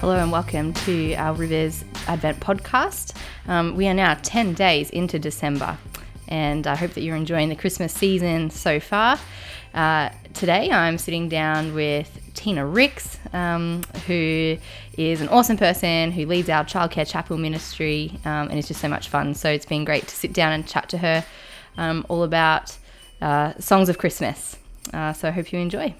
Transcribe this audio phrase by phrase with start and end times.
[0.00, 3.14] Hello and welcome to our Rivers Advent podcast.
[3.46, 5.76] Um, we are now 10 days into December,
[6.26, 9.18] and I hope that you're enjoying the Christmas season so far.
[9.74, 14.56] Uh, today I'm sitting down with Tina Ricks, um, who
[14.96, 18.88] is an awesome person who leads our childcare chapel ministry, um, and it's just so
[18.88, 19.34] much fun.
[19.34, 21.26] So it's been great to sit down and chat to her
[21.76, 22.74] um, all about
[23.20, 24.56] uh, songs of Christmas.
[24.94, 25.94] Uh, so I hope you enjoy.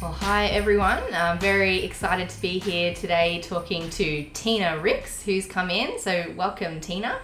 [0.00, 1.02] Well, hi everyone.
[1.12, 5.98] I'm very excited to be here today talking to Tina Ricks, who's come in.
[5.98, 7.18] So, welcome, Tina.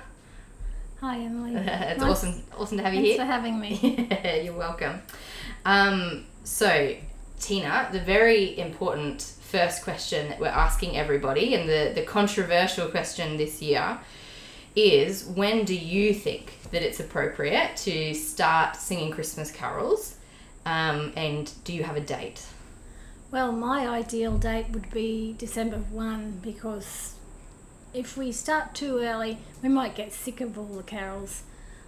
[1.01, 1.55] Hi, Emily.
[1.57, 3.27] it's Nice- awesome, awesome to have you Thanks here.
[3.27, 4.07] for having me.
[4.11, 5.03] Yeah, you're welcome.
[5.67, 6.95] Um, so,
[7.41, 13.37] Tina, the very important first question that we're asking everybody, and the, the controversial question
[13.37, 13.99] this year,
[14.75, 20.17] is when do you think that it's appropriate to start singing Christmas carols?
[20.65, 22.47] Um, and do you have a date?
[23.33, 27.15] Well, my ideal date would be December 1 because
[27.95, 31.43] if we start too early, we might get sick of all the carols.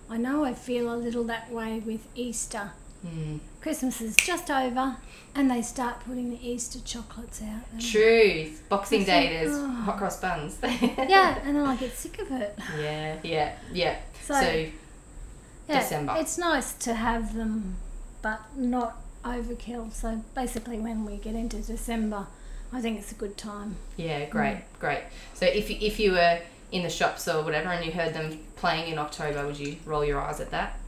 [0.09, 2.73] I know I feel a little that way with Easter.
[3.03, 3.37] Hmm.
[3.61, 4.97] Christmas is just over
[5.35, 7.79] and they start putting the Easter chocolates out.
[7.79, 8.51] True.
[8.71, 9.69] Boxing Day, there's oh.
[9.69, 10.57] hot cross buns.
[10.63, 12.59] Yeah, and then I get sick of it.
[12.79, 13.99] Yeah, yeah, yeah.
[14.23, 14.67] So, So,
[15.69, 16.15] yeah, December.
[16.17, 17.77] It's nice to have them,
[18.23, 19.93] but not overkill.
[19.93, 22.27] So basically, when we get into December,
[22.73, 23.77] I think it's a good time.
[23.97, 24.81] yeah, great, mm.
[24.81, 25.03] great.
[25.35, 26.41] So if you, if you were
[26.73, 30.05] in the shops or whatever and you heard them playing in October, would you roll
[30.05, 30.79] your eyes at that?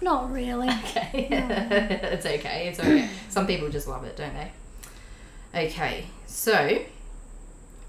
[0.00, 0.68] Not really.
[0.90, 1.28] Okay.
[1.30, 2.68] it's okay.
[2.68, 3.08] It's okay.
[3.28, 5.66] Some people just love it, don't they?
[5.66, 6.06] Okay.
[6.26, 6.80] So,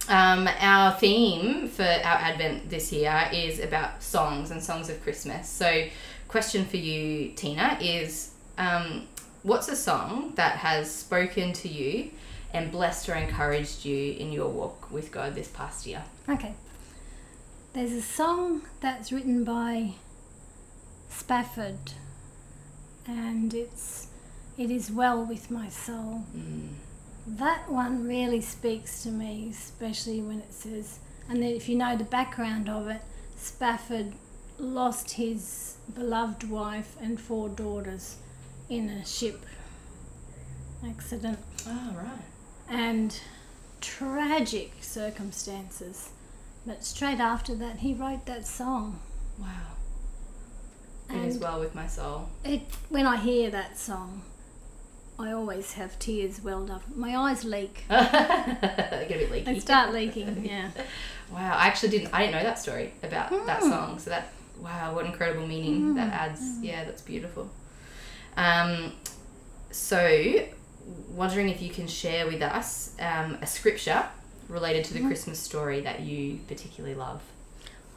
[0.09, 5.47] um, our theme for our Advent this year is about songs and songs of Christmas.
[5.47, 5.87] So,
[6.27, 9.07] question for you, Tina, is um,
[9.43, 12.11] what's a song that has spoken to you
[12.53, 16.03] and blessed or encouraged you in your walk with God this past year?
[16.27, 16.53] Okay.
[17.73, 19.93] There's a song that's written by
[21.09, 21.93] Spafford,
[23.07, 24.07] and it's
[24.57, 26.69] "It Is Well with My Soul." Mm.
[27.27, 30.99] That one really speaks to me, especially when it says,
[31.29, 33.01] and then if you know the background of it,
[33.37, 34.13] Spafford
[34.57, 38.17] lost his beloved wife and four daughters
[38.69, 39.45] in a ship
[40.87, 42.21] accident Oh, right.
[42.69, 43.19] and
[43.81, 46.09] tragic circumstances.
[46.65, 48.99] But straight after that, he wrote that song.
[49.39, 49.47] Wow.
[51.09, 52.29] It And is well with my soul.
[52.43, 54.21] it, when I hear that song,
[55.21, 56.81] I always have tears welled up.
[56.95, 57.83] My eyes leak.
[57.89, 57.95] they
[59.07, 59.53] get a bit leaky.
[59.53, 60.45] They start leaking.
[60.51, 60.69] Yeah.
[61.31, 62.13] Wow, I actually didn't.
[62.13, 63.69] I didn't know that story about that Hmm.
[63.69, 63.99] song.
[63.99, 66.41] So that wow, what incredible meaning that adds.
[66.61, 67.49] Yeah, that's beautiful.
[68.35, 68.91] Um,
[69.71, 70.45] so
[71.09, 74.03] wondering if you can share with us um, a scripture
[74.49, 77.21] related to the Christmas story that you particularly love.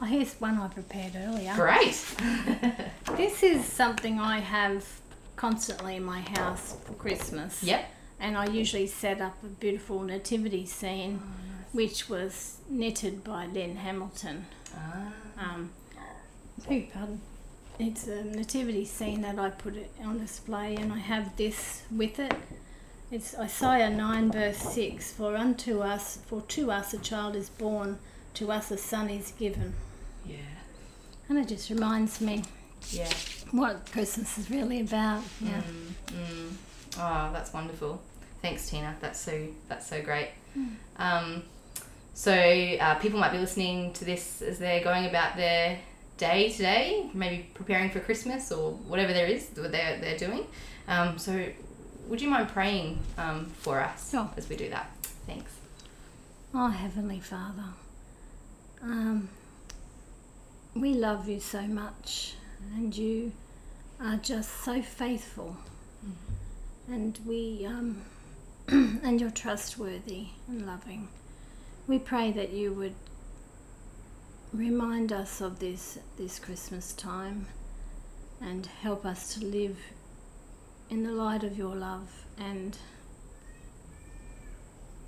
[0.01, 1.53] Oh, here's one I prepared earlier.
[1.55, 2.03] Great.
[3.17, 4.85] This is something I have
[5.35, 7.63] constantly in my house for Christmas.
[7.63, 7.85] yep.
[8.19, 11.21] And I usually set up a beautiful nativity scene,
[11.73, 14.45] which was knitted by Lynn Hamilton.
[14.75, 15.71] Ah, Um,
[16.67, 17.21] beg pardon.
[17.77, 22.19] It's a nativity scene that I put it on display, and I have this with
[22.19, 22.33] it.
[23.11, 27.99] It's Isaiah 9, verse 6 For unto us, for to us a child is born,
[28.35, 29.73] to us a son is given.
[30.25, 30.37] yeah.
[31.27, 32.43] And it just reminds me
[32.91, 33.09] Yeah.
[33.51, 35.23] what Christmas is really about.
[35.41, 35.61] Yeah.
[36.07, 36.51] Mm, mm.
[36.97, 38.01] Oh, that's wonderful.
[38.41, 38.95] Thanks, Tina.
[39.01, 40.29] That's so that's so great.
[40.57, 40.69] Mm.
[40.97, 41.43] Um,
[42.13, 45.79] so uh, people might be listening to this as they're going about their
[46.17, 50.45] day today, maybe preparing for Christmas or whatever there is that they're they're doing.
[50.87, 51.45] Um, so,
[52.07, 54.29] would you mind praying um, for us Sure.
[54.37, 54.89] as we do that?
[55.25, 55.51] Thanks.
[56.53, 57.73] Oh, Heavenly Father,
[58.81, 59.27] um,
[60.75, 62.35] we love you so much,
[62.73, 63.31] and you
[63.99, 65.57] are just so faithful,
[66.87, 68.01] and we um,
[68.67, 71.07] and you're trustworthy and loving.
[71.87, 72.95] We pray that you would
[74.53, 77.47] remind us of this this Christmas time,
[78.41, 79.77] and help us to live
[80.89, 82.77] in the light of your love and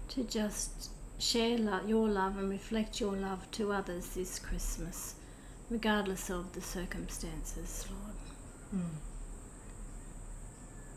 [0.10, 0.90] to just
[1.20, 5.16] share lo- your love and reflect your love to others this Christmas,
[5.70, 8.84] regardless of the circumstances, Lord.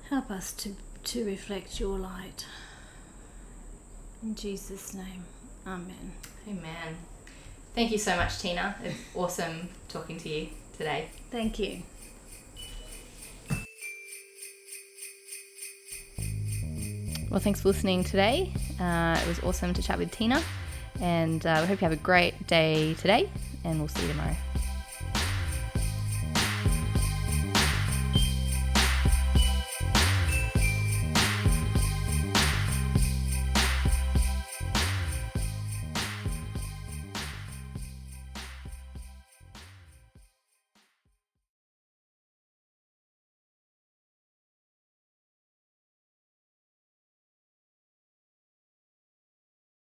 [0.08, 0.74] Help us to,
[1.04, 2.46] to reflect your light.
[4.22, 5.24] In Jesus' name,
[5.66, 6.12] Amen.
[6.48, 6.96] Amen.
[7.74, 8.74] Thank you so much, Tina.
[8.82, 11.08] It's awesome talking to you today.
[11.30, 11.82] Thank you.
[17.30, 18.52] Well, thanks for listening today.
[18.80, 20.42] Uh, it was awesome to chat with Tina,
[21.00, 23.30] and uh, we hope you have a great day today,
[23.62, 24.36] and we'll see you tomorrow.